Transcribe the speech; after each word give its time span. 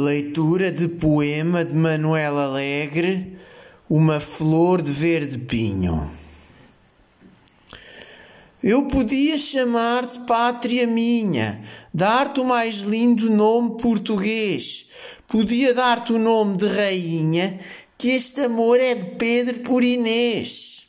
Leitura 0.00 0.72
de 0.72 0.88
poema 0.88 1.62
de 1.62 1.74
Manuel 1.74 2.38
Alegre, 2.38 3.36
Uma 3.88 4.18
flor 4.18 4.80
de 4.80 4.90
verde 4.90 5.36
pinho. 5.36 6.10
Eu 8.62 8.84
podia 8.84 9.36
chamar-te 9.36 10.20
pátria 10.20 10.86
minha, 10.86 11.62
dar-te 11.92 12.40
o 12.40 12.44
mais 12.46 12.76
lindo 12.76 13.28
nome 13.28 13.76
português, 13.78 14.86
podia 15.28 15.74
dar-te 15.74 16.14
o 16.14 16.18
nome 16.18 16.56
de 16.56 16.66
rainha, 16.66 17.60
que 17.98 18.08
este 18.08 18.40
amor 18.40 18.80
é 18.80 18.94
de 18.94 19.04
Pedro 19.16 19.58
por 19.58 19.84
Inês. 19.84 20.79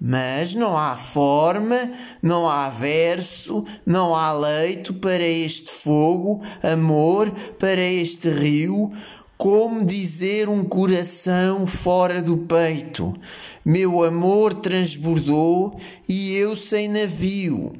Mas 0.00 0.54
não 0.54 0.78
há 0.78 0.96
forma, 0.96 1.76
não 2.22 2.48
há 2.48 2.70
verso, 2.70 3.66
não 3.84 4.14
há 4.14 4.32
leito 4.32 4.94
para 4.94 5.22
este 5.22 5.70
fogo, 5.70 6.40
amor 6.62 7.30
para 7.58 7.82
este 7.82 8.30
rio, 8.30 8.90
como 9.36 9.84
dizer 9.84 10.48
um 10.48 10.64
coração 10.64 11.66
fora 11.66 12.22
do 12.22 12.38
peito. 12.38 13.14
Meu 13.62 14.02
amor 14.02 14.54
transbordou 14.54 15.78
e 16.08 16.34
eu 16.34 16.56
sem 16.56 16.88
navio. 16.88 17.74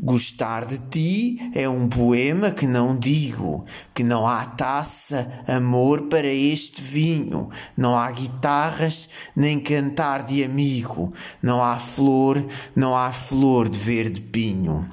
Gostar 0.00 0.64
de 0.64 0.78
ti 0.90 1.50
é 1.52 1.68
um 1.68 1.88
poema 1.88 2.52
que 2.52 2.68
não 2.68 2.96
digo, 2.96 3.66
que 3.92 4.04
não 4.04 4.28
há 4.28 4.44
taça, 4.44 5.42
amor 5.44 6.02
para 6.02 6.28
este 6.28 6.80
vinho, 6.80 7.50
não 7.76 7.98
há 7.98 8.08
guitarras, 8.12 9.08
nem 9.34 9.58
cantar 9.58 10.22
de 10.22 10.44
amigo, 10.44 11.12
não 11.42 11.64
há 11.64 11.80
flor, 11.80 12.44
não 12.76 12.96
há 12.96 13.10
flor 13.10 13.68
de 13.68 13.76
verde 13.76 14.20
pinho. 14.20 14.88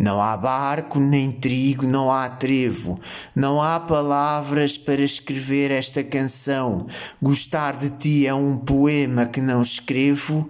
Não 0.00 0.18
há 0.18 0.34
barco, 0.34 0.98
nem 0.98 1.30
trigo, 1.30 1.86
não 1.86 2.10
há 2.10 2.26
trevo, 2.26 2.98
não 3.36 3.60
há 3.60 3.78
palavras 3.78 4.78
para 4.78 5.02
escrever 5.02 5.70
esta 5.70 6.02
canção. 6.02 6.86
Gostar 7.20 7.76
de 7.76 7.90
ti 7.90 8.26
é 8.26 8.32
um 8.32 8.56
poema 8.56 9.26
que 9.26 9.42
não 9.42 9.60
escrevo, 9.60 10.48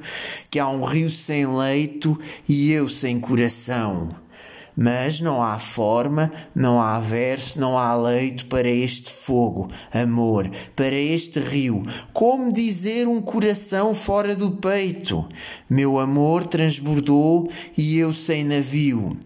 que 0.49 0.61
há 0.61 0.69
um 0.69 0.85
rio 0.85 1.11
sem 1.11 1.49
leito 1.49 2.17
e 2.49 2.71
eu 2.71 2.89
sem 2.89 3.19
coração. 3.19 4.11
Mas 4.83 5.21
não 5.21 5.43
há 5.43 5.59
forma, 5.59 6.33
não 6.55 6.81
há 6.81 6.99
verso, 6.99 7.61
não 7.61 7.77
há 7.77 7.95
leito 7.95 8.47
para 8.47 8.67
este 8.67 9.13
fogo, 9.13 9.71
amor, 9.93 10.51
para 10.75 10.95
este 10.95 11.39
rio. 11.39 11.83
Como 12.15 12.51
dizer 12.51 13.07
um 13.07 13.21
coração 13.21 13.95
fora 13.95 14.35
do 14.35 14.53
peito? 14.53 15.29
Meu 15.69 15.99
amor 15.99 16.47
transbordou 16.47 17.51
e 17.77 17.99
eu 17.99 18.11
sem 18.11 18.43
navio. 18.43 19.19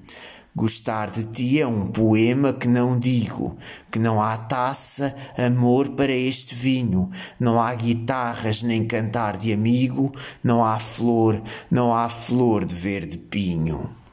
Gostar 0.57 1.13
de 1.13 1.25
ti 1.27 1.61
é 1.61 1.67
um 1.69 1.87
poema 1.87 2.53
que 2.53 2.67
não 2.67 2.99
digo, 2.99 3.57
que 3.93 4.01
não 4.01 4.21
há 4.21 4.37
taça, 4.37 5.15
amor 5.39 5.91
para 5.91 6.13
este 6.13 6.53
vinho, 6.53 7.13
não 7.39 7.61
há 7.63 7.73
guitarras 7.77 8.61
nem 8.61 8.85
cantar 8.89 9.37
de 9.37 9.53
amigo, 9.53 10.13
não 10.43 10.65
há 10.65 10.81
flor, 10.81 11.41
não 11.71 11.95
há 11.95 12.09
flor 12.09 12.65
de 12.65 12.75
verde 12.75 13.19
pinho. 13.19 14.04